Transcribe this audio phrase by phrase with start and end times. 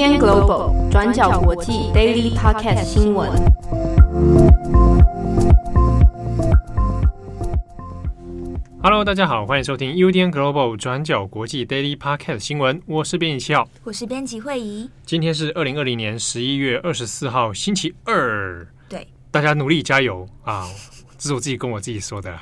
[0.00, 3.30] UDN Global 转角国际 Daily Podcast 新闻。
[8.82, 12.80] Hello，大家好，欢迎收听 UDN Global 转角国际 Daily Podcast 新闻。
[12.86, 14.88] 我是编辑七号，我是编辑惠仪。
[15.04, 18.66] 今天是二零二零年十一月二十四号，星期二。
[18.88, 20.66] 对，大家努力加油啊！
[21.18, 22.34] 这是我自己跟我自己说的。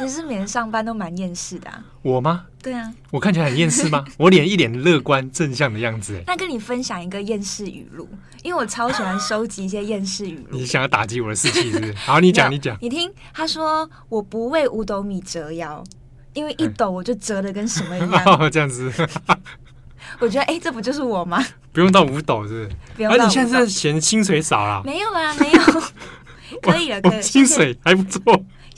[0.00, 1.84] 你是每天上班都蛮厌世的啊？
[2.02, 2.44] 我吗？
[2.62, 4.04] 对啊，我看起来很厌世吗？
[4.16, 6.22] 我脸一脸乐观正向的样子。
[6.26, 8.08] 那跟你分享一个厌世语录，
[8.42, 10.58] 因为我超喜欢收集一些厌世语录。
[10.58, 11.92] 你想要打击我的士气是不是？
[11.94, 12.76] 好，你讲，你讲。
[12.80, 15.82] 你听，他说我不为五斗米折腰，
[16.32, 18.22] 因为一斗我就折的跟什么一样。
[18.24, 18.92] 哦，这样子。
[20.20, 21.44] 我觉得，哎、欸，这不就是我吗？
[21.72, 22.70] 不用到五斗，是不是？
[22.96, 23.24] 不用到五斗。
[23.24, 24.82] 而且现在是嫌薪水少了？
[24.84, 25.60] 没有啦，没有。
[26.62, 27.22] 可以了， 可以。
[27.22, 28.20] 薪水还不错。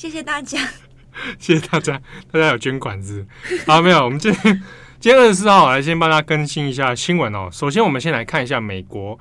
[0.01, 0.59] 谢谢大家。
[1.39, 2.01] 谢谢大家，
[2.33, 3.27] 大家有捐款子
[3.67, 3.83] 啊？
[3.85, 4.03] 没有。
[4.03, 4.63] 我们今天
[4.99, 7.51] 今天二十四号来先帮大家更新一下新闻哦。
[7.52, 9.19] 首先，我们先来看一下美国，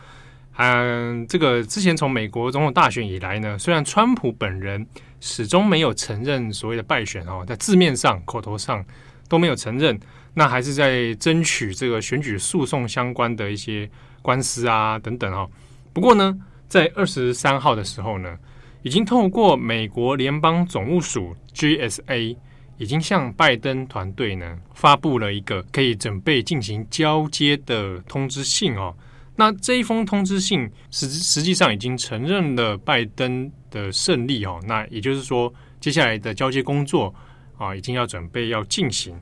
[0.55, 4.87] 嗯，这个之前从美国总统大选以来呢，虽然川普本人
[5.19, 8.81] 始终没有承认所谓的败选哦，在字面上、口头上
[9.27, 9.99] 都没有承认，
[10.33, 13.89] 那还是在争取这个选举诉讼相关的一些
[14.21, 15.49] 官司啊等等哦。
[15.91, 18.37] 不过呢，在二十三号的时候呢。
[18.81, 22.37] 已经透过美国联邦总务署 GSA，
[22.77, 28.95] 已经向拜登团队呢发布了一个可以准备进行交接的通知信哦。
[29.35, 34.59] 那这一封通知信实实际上已经承认了拜登的胜利哦。
[34.65, 37.13] 那也就是说，接下来的交接工作
[37.57, 39.13] 啊，已经要准备要进行。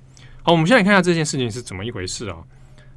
[0.44, 2.44] 好，我们先来看一下这件事情是怎么一回事哦。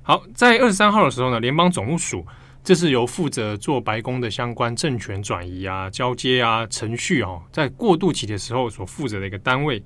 [0.03, 2.27] 好，在二十三号的时候呢，联邦总务署。
[2.62, 9.83] 这是由负责做白宫的相关政权转移啊、交接啊程序哦，在过渡期的时候所负责的一个单位。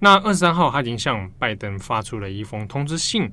[0.00, 3.30] 那二十三号，他已经向拜登发出了一封通知信，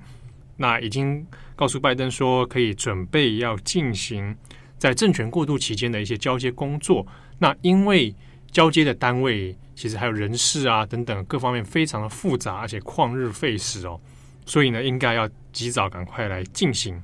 [0.57, 1.25] 那已经
[1.55, 4.35] 告诉拜登说，可以准备要进行
[4.77, 7.05] 在政权过渡期间的一些交接工作。
[7.39, 8.13] 那因为
[8.51, 13.99] 交接的单位其实还有人事啊等等各方面非常的复杂，而且旷日费时哦，
[14.45, 17.01] 所以呢，应该要及早赶快来进行。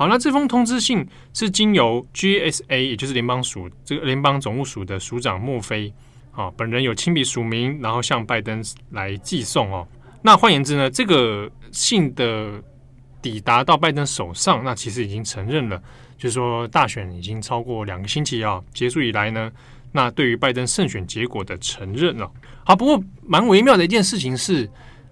[0.00, 5.92] 好，那这封通知信是经由 GSA，也就是联邦署这个联邦总务署的署长墨菲
[6.32, 9.86] 啊，本人有亲笔署名，然后向拜登来寄送哦。
[10.22, 12.50] 那换言之呢，这个信的
[13.20, 15.78] 抵达到拜登手上，那其实已经承认了，
[16.16, 19.52] 就是说大选已经超过两个星期啊结束以来呢，
[19.92, 22.26] 那对于拜登胜选结果的承认了。
[22.64, 24.66] 好，不过蛮微妙的一件事情是，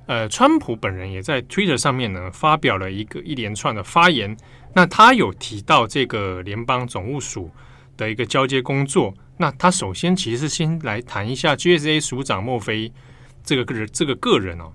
[0.07, 4.35] 呃，川普本人也在 Twitter 上面呢发表了一个一连串的发言。
[4.75, 7.51] 那他有提到这个联邦总务署
[7.97, 9.13] 的一个交接工作。
[9.37, 12.93] 那他首先其实是先来谈一下 GSA 署长墨菲
[13.45, 14.73] 这个个人这个个人哦。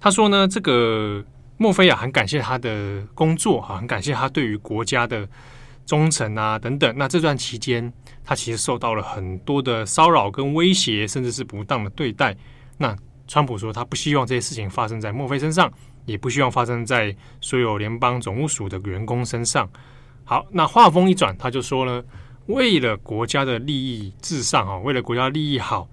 [0.00, 1.24] 他说呢，这个
[1.56, 5.28] 墨菲啊，很感谢他的工作哈，很感谢他对于国家的
[5.86, 6.92] 忠诚啊等等。
[6.96, 7.92] 那这段期间，
[8.24, 12.36] 他其实受到了很多的骚扰跟威胁，甚至是不当的对待。
[12.78, 12.96] 那
[13.28, 15.72] 川普说，他不希望这些事情发生在墨菲身上。
[16.04, 19.68] 也不希望发生在所有联邦总务署的员工身上。
[20.24, 22.02] 好，那话锋一转，他就说呢，
[22.46, 25.88] 为了国家的利益至上啊，为了国家利益好，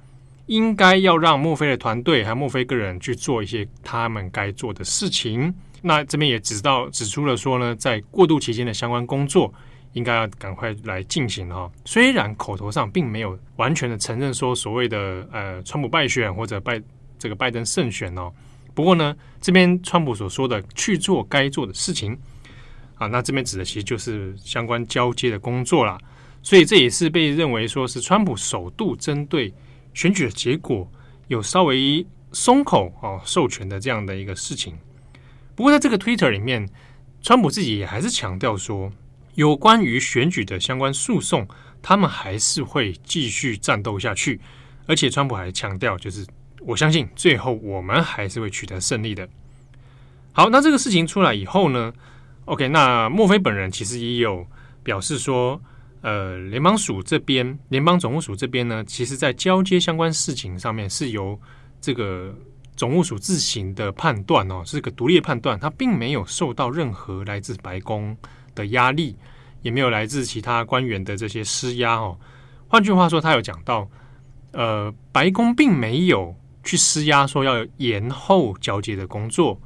[0.45, 5.53] 应该要让墨菲的团队还有墨菲个人去做一些他们该做的事情。
[5.81, 9.51] 那这边也指到指出了说呢，在过渡期间的相关工作，
[9.93, 11.69] 应该要赶快来进行哈。
[11.85, 16.81] 虽然口头上并没有完全的承认说所谓的呃川普败选或者拜
[17.17, 18.31] 这个拜登胜选哦。
[18.73, 22.17] 不过呢，这边川普所说的去做该做的事情
[22.95, 25.97] 啊，那这边指的其实就是相关交接的工作啦。
[26.41, 29.53] 所以这也是被认为说是川普首度针对
[29.93, 30.89] 选举的结果
[31.27, 34.77] 有稍微松口啊授权的这样的一个事情。
[35.55, 36.69] 不过在这个 Twitter 里面，
[37.21, 38.91] 川普自己也还是强调说，
[39.35, 41.45] 有关于选举的相关诉讼，
[41.81, 44.39] 他们还是会继续战斗下去。
[44.85, 46.25] 而且川普还强调，就是。
[46.61, 49.27] 我相信最后我们还是会取得胜利的。
[50.31, 51.91] 好，那这个事情出来以后呢
[52.45, 54.45] ？OK，那莫菲本人其实也有
[54.83, 55.59] 表示说，
[56.01, 61.37] 呃，联邦署这边，联邦总务署这边呢，其实在交接相关事情上面是由
[61.81, 62.33] 这个
[62.75, 68.15] 总务署自行的判断哦，是个独立的判断，他并没有受到任何来自白宫
[68.53, 69.17] 的压力，
[69.61, 72.17] 也没有来自其他官员的这些施压哦。
[72.67, 73.89] 换句话说，他有讲到，
[74.51, 76.35] 呃，白宫并没有。
[76.63, 79.59] 去施压说要延后交接的工作，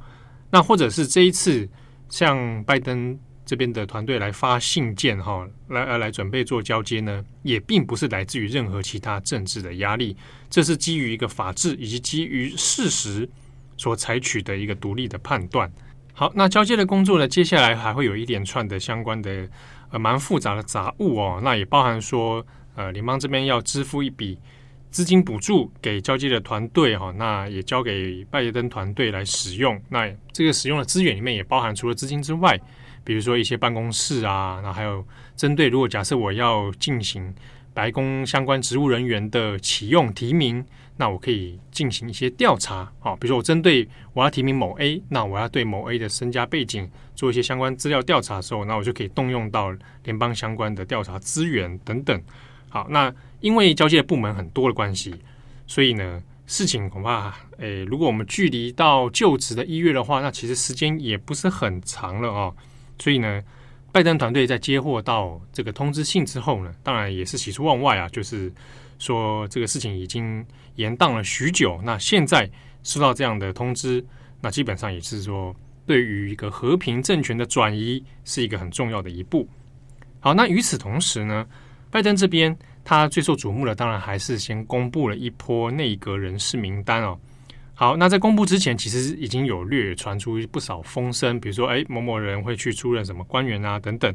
[0.50, 1.68] 那或者是这一次
[2.08, 10.16] 向拜登这边的团队来发信件哈，来来来准备做交接呢，也并不是来自于任何其他政治的压力，
[10.48, 13.28] 这是基于一个法治以及基于事实
[13.76, 15.70] 所采取的一个独立的判断。
[16.12, 19.48] 好，那交接的工作呢，接下来还会有一连串的相关的
[19.90, 22.46] 呃蛮复杂的杂务哦，那也包含说
[22.76, 24.38] 呃联邦这边要支付一笔
[24.94, 29.76] 资金补助给交接的团队哈，那也交给拜登团队来使用。
[29.88, 32.56] 那这个使用的资源里面也包含除了资金之外，
[33.02, 35.04] 比如说一些办公室啊，那还有
[35.34, 37.34] 针对如果假设我要进行
[37.74, 40.64] 白宫相关职务人员的启用提名，
[40.96, 49.74] 那我可以进行一些调查啊，比如说我针对我要提名某 A，那我要对某 A 的身家背景做一些相关资料调查的时候，那我就可以动用到
[50.04, 52.22] 联邦相关的调查资源等等。
[52.74, 55.14] 好，那因为交接部门很多的关系，
[55.64, 62.52] 所以呢，事情恐怕，诶，如果我们距离到就职的一月的话，那其实时间也不是很长了哦。
[62.98, 63.40] 所以呢，
[63.92, 68.52] 拜登团队在接获到这个通知信之后呢，当然也是喜出望外啊，就是
[68.98, 70.44] 说这个事情已经
[70.74, 71.80] 延宕了许久。
[71.84, 72.50] 那现在
[72.82, 74.04] 收到这样的通知，
[74.40, 75.54] 那基本上也是说，
[75.86, 79.48] 对于一个和平政权的转移是一个很重要的一步。
[80.18, 81.46] 好，那与此同时呢，
[81.94, 87.16] 拜登这边他最受瞩目的，当然还是先公布了一波内阁人事名单哦。
[87.72, 94.12] 好，那在公布之前，其实已经有略传出不少风声，比如说，哎，某某人会去出任什么官员啊，等等。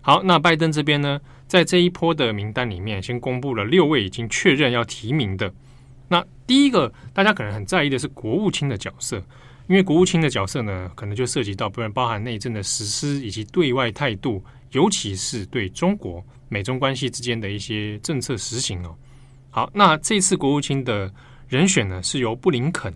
[0.00, 5.52] 好，那拜登这边呢，在这一波的名单里面，先公布了六位已经确认要提名的。
[6.08, 9.22] 那第一个，大家可能很在意的是国务卿的角色，
[9.66, 18.94] 因为国务卿的角色呢，可能就涉及到不然包含内政的实施以及对外态度，尤其是对中国美中关系之间的一些政策实行哦。
[19.50, 21.12] 好，那这次国务卿的。
[21.48, 22.92] 人选呢是由布林肯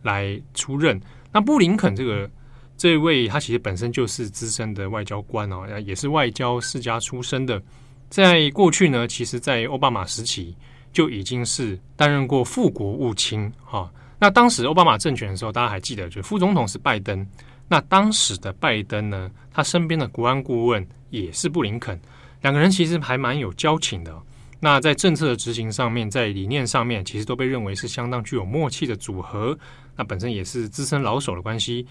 [0.00, 0.96] 来出任。
[1.32, 2.30] 那布林肯这个
[2.76, 7.60] 这位，他其实本身就是资深的外交官哦，也是外交世家出身的。
[8.08, 10.56] 在过去呢，其实，在奥巴马时期
[10.92, 13.92] 就已经是担任过副国务卿哈。
[14.20, 17.26] 那当时奥巴马政权的时候，大家还记得，就副总统是拜登。
[17.66, 22.00] 那当时的拜登呢，他身边的国安顾问也是布林肯，
[22.46, 24.22] 两个人其实还蛮有交情的。
[24.60, 29.58] 那在政策的执行上面，在理念上面，其实都被认为是相当具有默契的组合。
[29.96, 31.84] 那本身也是资深老手的关系，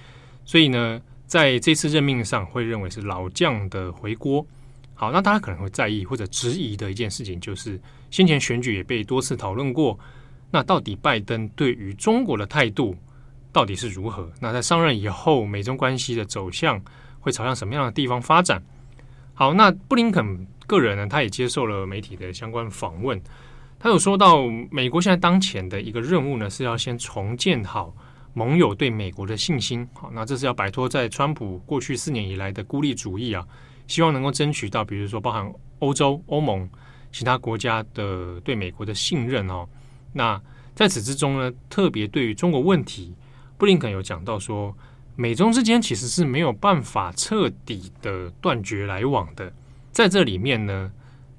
[0.46, 4.48] 所以呢，在这次任命上，会认为是老将的回锅。
[4.94, 7.78] 好，那大家可能会在意或者质疑的一件事情，就是
[8.10, 10.00] 先前选举也被多次讨论过。
[10.52, 12.96] 那到底拜登对于中国的态度
[13.52, 14.32] 到底是如何？
[14.40, 16.82] 那在上任以后，美中关系的走向
[17.20, 18.64] 会朝向什么样的地方发展？
[19.36, 20.48] 好，那布林肯。
[20.68, 23.22] 个人呢，他也接受了媒体的相关访问。
[23.78, 27.96] 他有说到，美国现在当前的一个任务呢，是要先重建好
[28.34, 29.88] 盟友对美国的信心。
[29.94, 33.46] 好，那这是要摆脱在川普过去四年以来的孤立主义啊，
[33.86, 36.68] 希望能够争取到，比如说包含欧洲、欧盟
[37.12, 39.70] 其他国家的对美国的信任哦。
[40.14, 40.42] 那
[40.74, 43.14] 在此之中呢，特别对于中国问题，
[43.56, 44.76] 布林肯有讲到说，
[45.16, 49.52] 美中之间其实是没有办法彻底的断绝来往的。
[49.92, 50.92] 在这里面呢，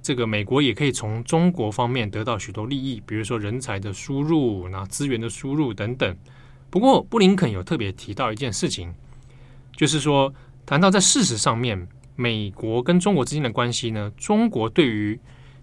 [0.02, 6.16] 这个美国也可以从中国方面得到许多利益，比如说人才的输入、那资源的输入等等。
[6.70, 8.94] 不过，布林肯有特别提到一件事情，
[9.76, 10.34] 就是说，
[10.64, 11.86] 谈到在事实上面，
[12.16, 15.18] 美国跟中国之间的关系呢，中国对于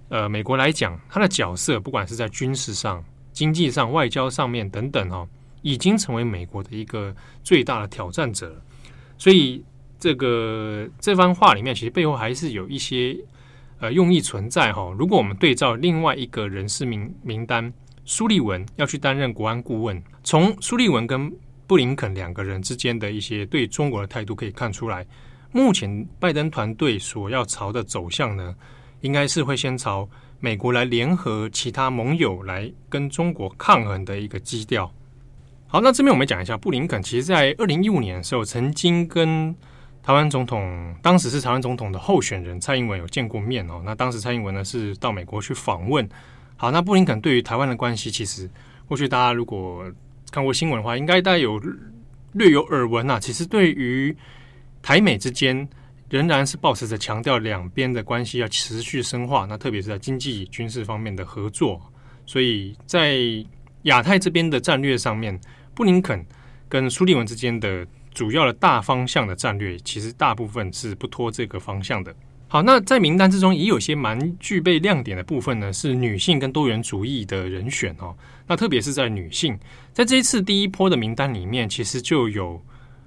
[0.09, 5.27] 呃美国来讲，它的角色不管是在军事上、经济上、外交上面等等哦，
[5.63, 8.61] 已经成为美国的一个最大的挑战者，
[9.17, 9.65] 所以。
[9.99, 13.17] 这个这番话里面，其实背后还是有一些
[13.79, 14.93] 呃用意存在哈。
[14.99, 17.71] 如果我们对照另外一个人事名名单，
[18.03, 21.31] 苏利文要去担任国安顾问，从苏利文跟
[21.65, 25.07] 布林肯两个人之间的一些对中国的态度可以看出来，
[25.53, 28.53] 目前拜登团队所要朝的走向呢，
[28.99, 30.09] 应该是会先朝
[30.41, 34.93] 美国来联合其他盟友来跟中国抗衡的一个基调。
[35.73, 39.51] 好，那这边我们讲一下，布林肯其实在二零一五年的时候曾经跟
[40.03, 43.81] 台湾总统当时是台湾总统的候选人蔡英文有见过面哦。
[43.83, 46.07] 那当时蔡英文呢是到美国去访问。
[46.57, 48.47] 好，那布林肯对于台湾的关系，其实
[48.87, 49.83] 过去大家如果
[50.29, 51.59] 看过新闻的话，应该大家有
[52.33, 53.19] 略有耳闻啊。
[53.19, 54.15] 其实对于
[54.83, 55.67] 台美之间，
[56.07, 59.47] 仍然是保持着强调两边的关系要持续深化。
[59.49, 61.81] 那特别是在经济军事方面的合作。
[62.27, 63.17] 所以在
[63.83, 65.41] 亚太这边的战略上面，
[65.73, 66.25] 布林肯
[66.69, 67.85] 跟苏利文之间的。
[68.13, 72.13] 主要的大方向的战略，其实大部分是不脱这个方向的。
[72.47, 78.15] 好，那在名单之中也有些蛮具备亮点的部分呢，是女性跟多元主义的人选哦。
[78.45, 79.57] 那特别是在女性，
[79.93, 82.63] 在这一次第一波的名单里面，其实就有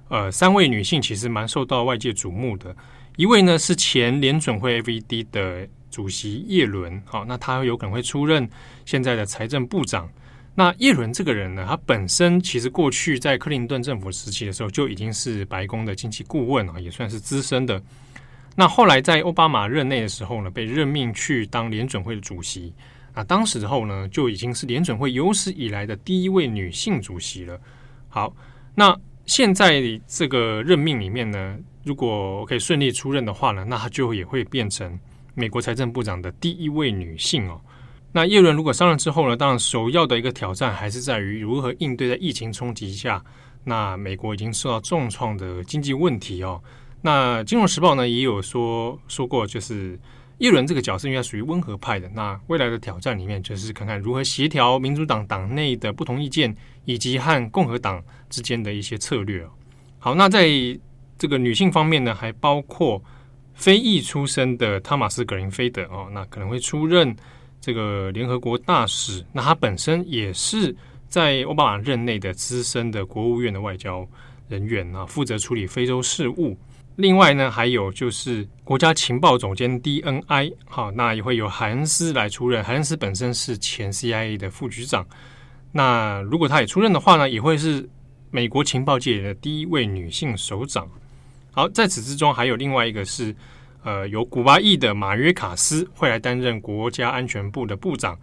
[0.09, 2.75] 呃三位女性，其实蛮受到外界瞩目的。
[3.17, 8.51] 一位呢是前联准会 FED 的主席叶伦，好，那她有可能会出任
[8.85, 10.11] 现在的财政部长。
[10.59, 17.81] 那叶伦这个人呢，他本身其实过去在克林顿政府时期的时候就已经是白宫的经济顾问啊，也算是资深的。
[18.55, 22.73] 那后来在奥巴马任内的时候呢，被任命去当联准会的主席
[23.13, 27.61] 啊，当时候呢就已经是联准会有史以来的第一位女性主席了。
[28.09, 28.35] 好，
[28.75, 34.99] 那现在这个任命里面呢，如果可以顺利出任的话呢，那她就也会变成
[35.35, 37.61] 美国财政部长的第一位女性哦。
[38.13, 43.23] 那叶伦如果上任之后呢，当然首要的一个挑战还是在于如何应对在疫情冲击下，
[43.65, 46.63] 那美国已经受到重创的经济问题哦。
[47.03, 49.99] 那《金融时报》呢也有说说过，就是
[50.39, 52.09] 叶伦这个角色应该属于温和派的。
[52.15, 59.47] 那未来的挑战里面，就是看看如何协调民主党党内的不同意见，以及和共和党之间的一些策略。
[59.99, 60.49] 好，那在
[61.19, 63.03] 这个女性方面呢，还包括
[63.55, 67.15] 非裔出身的汤马斯·格林菲德哦，那可能会出任
[67.67, 69.27] 这个联合国大使。
[69.33, 70.73] 那他本身也是
[71.09, 74.07] 在奥巴马任内的资深的国务院的外交
[74.49, 76.57] 人员啊，负责处理非洲事务。
[76.95, 82.63] 另外呢，还有就是国家情报总监 DNI，好，那也会由海恩斯来出任。
[82.63, 85.05] 海恩斯本身是前 CIA 的副局长，
[85.73, 87.89] 那如果他也出任的话呢，也会是
[88.31, 90.89] 美国情报界的第一位女性首长。
[91.51, 93.35] 好，在此之中还有另外一个是，
[93.87, 98.19] 呃，由古巴裔的马约卡斯会来担任国家安全部的部长。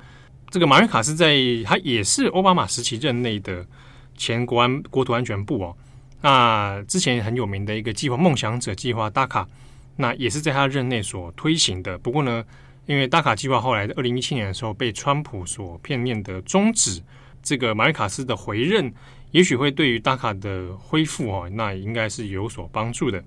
[0.50, 3.66] 这个马约卡斯在他也是奥巴马时期任内的
[4.18, 5.74] 前国安国土安全部哦。
[6.20, 9.46] 那之前很有名的一个计划“梦想者计划 ”DACA，
[9.96, 11.98] 那也是在他任内所推行的。
[11.98, 12.44] 不过呢，
[12.86, 17.02] 因为 DACA 计划后来在二零一七年的时候被川普所片面的终止，
[17.42, 18.94] 这个马约卡斯的回任，
[19.32, 23.24] 也许会对于 DACA 的恢复哦，那应该是有所帮助的。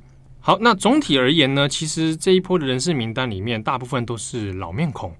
[0.47, 5.13] 好，那总体而言呢，其实这一波的人事名单里面，大部分都是老面孔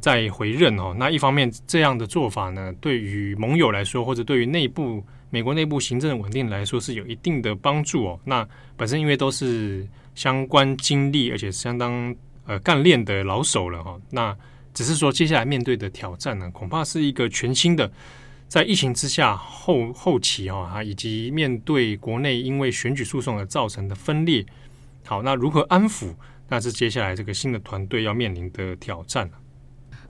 [0.00, 0.92] 在回任哦。
[0.98, 5.00] 那一方面，这样的做法呢，对于盟友来说，或者对于内部。
[5.30, 8.20] 美国内部行政稳定来说是有一定的帮助哦。
[8.24, 8.46] 那
[8.76, 13.96] 本身因为都是相关经历而且相当呃干练的老手了哈。
[14.10, 14.36] 那
[14.74, 17.88] 只是说接下来面对的挑战呢，恐怕是一个全新的，
[18.48, 24.44] 在疫情之下后后期哈，以及面对国内因为选举诉讼而造成的分裂。
[25.04, 26.14] 好，那如何安抚？
[26.48, 29.30] 那是接下来这个新的团队要面临的挑战。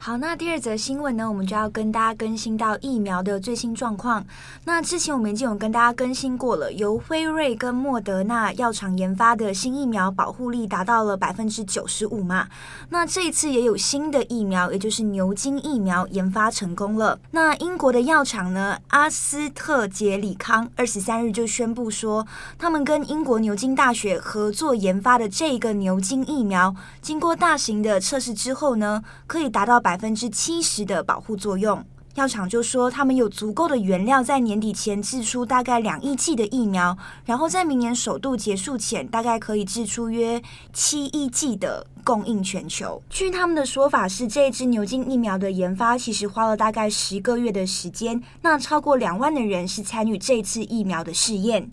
[0.05, 4.27] 好，那第二则新闻呢，我们就要跟大家更新到疫苗的最新状况。
[4.65, 12.49] 那之前我们已经有跟大家更新过了，由辉瑞跟莫德纳药厂研发的新疫苗保护力达到了百分之九十五嘛。
[12.89, 17.21] 那这一次也有新的疫苗，也就是牛津疫苗研发成功了。
[17.31, 22.27] 那英国的药厂呢，阿斯特捷里康二十三日就宣布说，
[22.59, 29.92] 他们跟英国牛津大学合作研发的这个牛津疫苗，经过大型的测试之后呢，可以达到百。
[29.93, 31.85] 百分之七十的保护作用，
[32.15, 36.97] 药厂就说他们有足够的原料，在年底前制出大概两亿剂的疫苗，
[37.27, 43.03] 然后在明年首度结束前，大概可以制出约七亿剂的供应全球。
[43.11, 51.71] 据他们的说法是，这一支牛津疫苗的研发其实花了大概十个月的时间，那超过两万的人是参与这次疫苗的试验。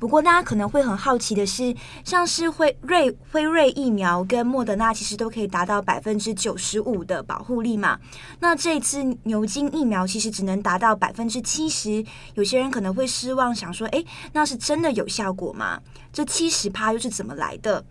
[0.00, 7.98] 不过，大家可能会很好奇的是，像是辉瑞辉瑞疫苗跟莫德纳，其实都可以达到百分之九十五的保护力嘛。
[8.40, 12.02] 那这一次牛津疫苗其实只能达到百分之七十，
[12.32, 14.02] 有些人可能会失望，想说，诶，
[14.32, 15.78] 那是真的有效果吗？
[16.10, 17.84] 这七十趴又是怎么来的？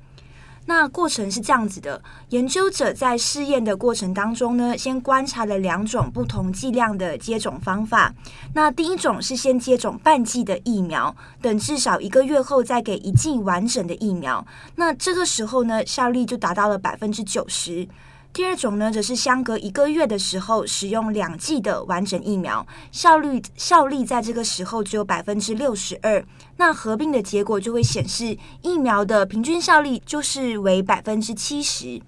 [0.70, 2.00] 那过程是这样子的，
[2.30, 8.14] 研究者在试验的过程当中呢，先观察了两种不同剂量的接种方法。
[8.54, 14.46] 那第一种是先接种半剂的疫苗，等至少一个月后再给一剂完整的疫苗。
[14.76, 17.88] 那这个时候呢，效力就达到了百分之九十。
[18.32, 26.24] 第二种呢，则是相隔一个月的时候使用两剂的完整疫苗，效率效力在这个时候只有百分之六十二。
[26.58, 32.02] 那合并的结果就会显示，疫苗的平均效力就是为百分之七十。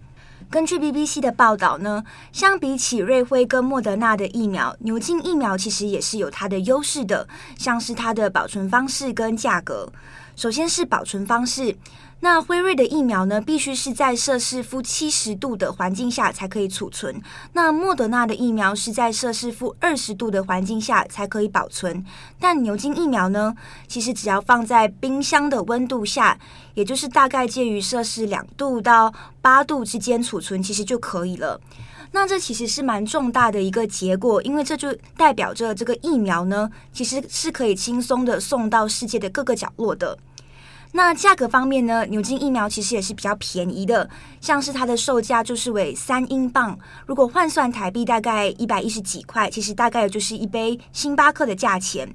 [0.49, 9.91] 根据 BBC 的报道呢，相比起瑞辉跟莫德纳的疫苗，牛津疫苗其实也是有它的优势的，像是它的保存方式跟价格。
[10.35, 11.75] 首先是保存方式。
[12.23, 17.19] 那辉瑞的疫苗呢，必须是在摄氏负七十度的环境下才可以储存。
[17.53, 22.05] 那莫德纳的疫苗是在摄氏负二十度的环境下才可以保存。
[22.39, 23.55] 但牛津疫苗呢，
[23.87, 26.37] 其实只要放在冰箱的温度下，
[26.75, 29.11] 也就是大概介于摄氏两度到
[29.41, 31.59] 八度之间储存，其实就可以了。
[32.11, 40.15] 那这其实是蛮重大的一个结果，因为这就代表着这个疫苗呢，其实是可以轻松的送到世界的各个角落的。
[40.93, 52.13] 那价格方面呢，牛津疫苗其实也是比较便宜的，像是它的售价就是为三英镑，如果换算台币大概一百一十几块，其实大概就是一杯星巴克的价钱。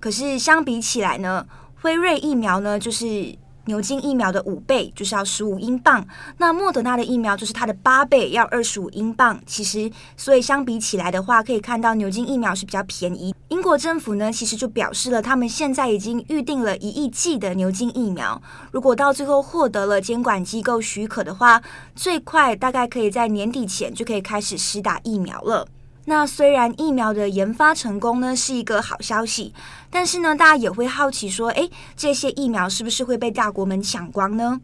[0.00, 1.46] 可是相比起来呢，
[1.80, 3.36] 辉瑞疫苗呢就是。
[3.66, 6.06] 牛津疫苗的五倍就是要十五英镑，
[6.38, 9.40] 那莫德纳的疫苗就是它的八倍，要二十五英镑。
[9.46, 13.34] 其实，所以相比起来的话，可以看到牛津疫苗是比较便宜。
[13.48, 18.40] 英国政府呢，其实就表示了，他们现在已经预定了一亿剂的牛津疫苗。
[18.72, 21.62] 如果到最后获得了监管机构许可的话，
[21.94, 25.66] 最快大概可以在年底前就可以开始施打疫苗了。
[26.06, 29.52] 那虽然疫苗的研发成功呢是一个好消息，
[29.90, 34.60] 但是呢，大家也会好奇说，诶，这些疫苗是不是会被大国们抢光呢？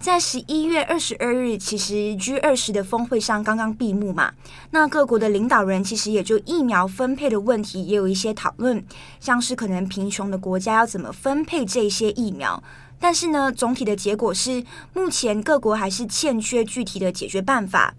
[0.00, 4.32] 在十一月二十二日，其实 G 二十的峰会上刚刚闭幕嘛，
[4.72, 8.84] 那各国的领导人其实也就疫苗分配的问题也有一些讨论，
[9.20, 12.62] 像是可能贫穷的国家要怎么分配这些疫苗，
[12.98, 17.94] 但是呢，总体的结果是，目前各国还是欠缺具体的解决办法。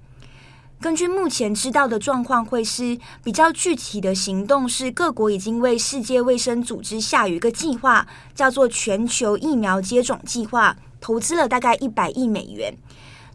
[0.81, 8.05] 根据目前知道的状况，会是比较具体的行动是各国已经为世界卫生组织下有一个计划，
[8.35, 12.77] 叫做全球疫苗接种计划，投资了大概一百亿美元。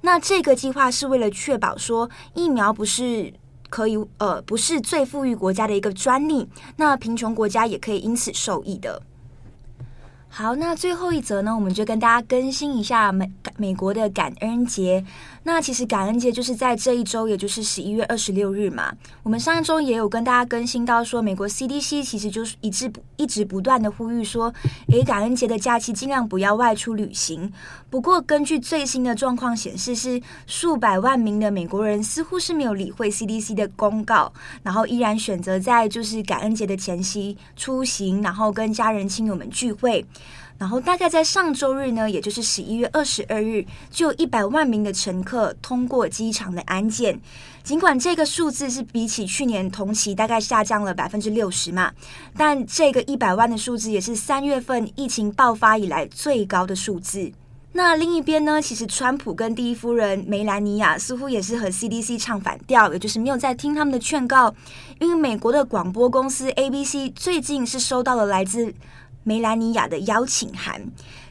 [0.02, 3.32] 那这个计划是为了确保说疫苗不是
[3.68, 9.02] 可以呃不是最富裕国家的一个专利，那贫穷国家也可以因此受益的。
[10.32, 15.04] 好，那最后一则呢，我们就跟大家更新一下美美国的感恩节。
[15.42, 18.92] 那其实感恩节就是在这一周，也就是十一月二十六日嘛。
[19.22, 24.52] 我们上一周也有跟大家更新到说，美国 CDC 其实就是一直不一直不断的呼吁说，
[24.92, 27.50] 诶，感恩节的假期尽量不要外出旅行。
[27.88, 34.32] 不过根据最新的状况显示，是数百万名的美国人似乎是没有理会 CDC 的公告，
[34.62, 40.04] 然后依然选择在就是感恩节的前夕出行，然后跟家人亲友们聚会。
[40.60, 47.18] 然后大概在上周日呢，也就是十一月二十二日，就有一百万名的乘客通过机场的安检。
[47.64, 51.90] 尽管这个数字是比起去年同期大概下降了百分之六十嘛，
[52.36, 57.32] 但这个一百万的数字也是三月份疫情爆发以来最高的数字。
[57.72, 64.54] 那另一边呢，其实川普跟第一夫人梅兰妮亚似乎也是和 CDC 唱反调，也就是没有在听他们的劝告。
[64.98, 68.74] 因为美国的广播公司 ABC 最近是收到了来自
[69.22, 70.82] 梅兰妮亚的邀请函，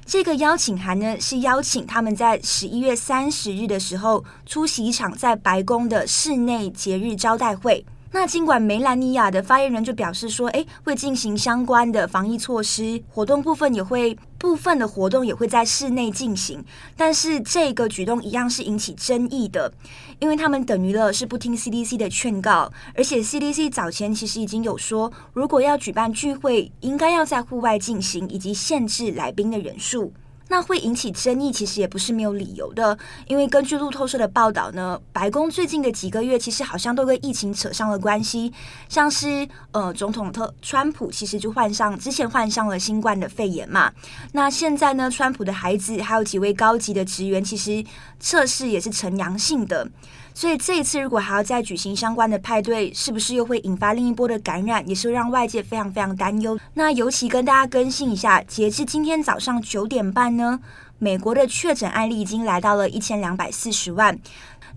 [0.06, 7.86] 这个邀请函呢，是邀请他们在十一月三十日的时候出席一场在白宫的室内节日招待会。
[8.12, 16.63] 那尽管梅兰妮亚的发言人就表示说，诶，会进行相关的防疫措施，活动部分也会部分的活动也会在室内进行，
[16.98, 19.72] 但是这个举动一样是引起争议的，
[20.19, 30.12] 因为他们等于了是不听 CDC 的劝告，而且 CDC 早前其实已经有说，如果要举办聚会，应该要在户外进行，以及限制来宾的人数。
[30.49, 32.97] 那会引起争议，其实也不是没有理由的。
[33.27, 38.51] 因为根据路透社的报道呢，白宫最近的几个月其实好像都跟疫情扯上了关系。
[38.89, 43.91] 像是呃，总统特川普其实就患上之前患上了新冠的肺炎嘛。
[44.33, 47.83] 那现在呢，川普的孩子还有几位高级的职员，其实
[48.19, 49.88] 测试也是呈阳性的。
[50.33, 56.57] 所以这一次如果还要再举行相关的派对，是不是又会引发另一波的感染，也是让外界非常非常担忧。
[56.73, 60.59] 那尤其跟大家更新一下，截至今天早上九点半呢，
[60.99, 64.17] 美国的确诊案例已经来到了一千两百四十万，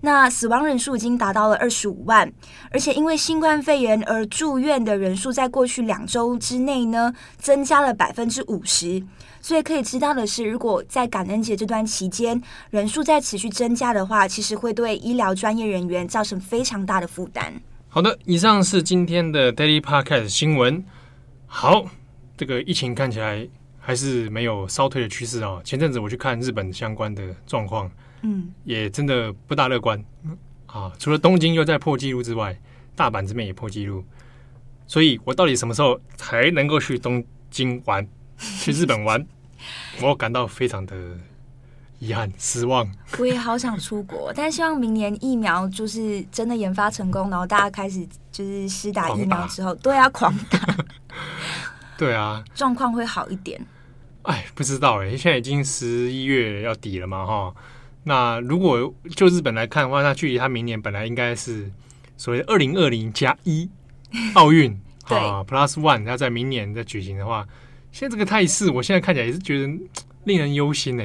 [0.01, 2.31] 那死亡人数已经达到了二十五万，
[2.71, 9.03] 而且因为新冠肺炎而住院的人数在过去两周之内呢，增加了百分之五十。
[9.41, 17.61] 所以可以知道的是，如果在感恩节这段期间人数在持续增加的话，其实会对医疗专业人员造成非常大的负担。
[17.89, 20.83] 好的，以上是今天的 Daily Podcast 新闻。
[21.45, 21.83] 好，
[22.37, 23.45] 这个疫情看起来
[23.85, 25.59] 还是没有烧退的趋势啊。
[25.63, 27.91] 前阵子我去看日本相关的状况，
[28.21, 30.01] 嗯，也真的不大乐观
[30.67, 30.91] 啊。
[30.97, 32.57] 除了东京又在破纪录之外，
[32.95, 34.03] 大阪这边也破纪录。
[34.87, 38.07] 所以我到底什么时候才能够去东京玩？
[38.37, 39.25] 去日本玩，
[40.01, 40.95] 我感到非常的
[41.99, 42.89] 遗憾、失望。
[43.17, 50.59] 我也好想出国，但希望明年疫苗就是真的研发成功，然后大家开始就是施打疫苗之后，对啊，狂打，
[51.97, 53.65] 对啊，状况会好一点。
[54.23, 57.53] 哎，不知道哎，现在已经十一月要底了嘛，哈。
[58.05, 61.71] 那如果就日本来看的话，那距离他明年本来应该是
[62.17, 63.69] 所谓二零二零加一
[64.35, 64.71] 奥运
[65.05, 67.47] 啊，Plus One，要在明年再举行的话。
[67.91, 69.71] 现在这个态势，我现在看起来也是觉得
[70.23, 71.03] 令人忧心呢。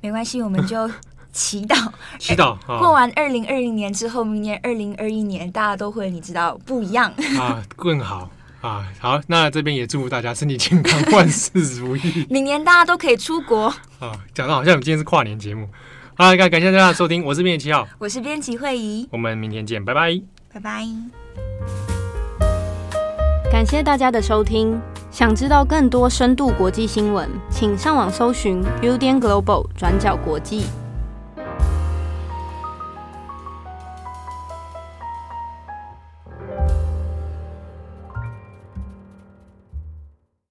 [0.00, 0.90] 没关系，我们就
[1.32, 2.56] 祈祷， 祈祷。
[2.78, 8.30] 过完二零二零年之后，明年二零二一年，大家都会你知道不一样啊，更好
[8.64, 12.26] 啊，好，那这边也祝福大家身体健康，万事如意。
[12.30, 13.66] 明年大家都可以出国
[13.98, 15.68] 啊，讲的好像我们今天是跨年节目。
[16.16, 20.18] 好，感感谢大家的收听，我是编辑七号，我是编辑惠仪，我们明天见，拜拜，
[20.54, 20.86] 拜拜。
[23.52, 24.80] 感谢大家的收听。
[25.10, 30.64] 想知道更多深度国际新闻，请上网搜寻 Udan Global 转角国际。